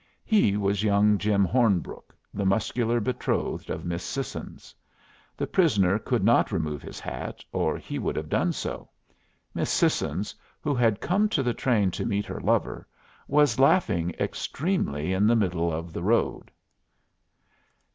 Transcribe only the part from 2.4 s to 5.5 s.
muscular betrothed of Miss Sissons. The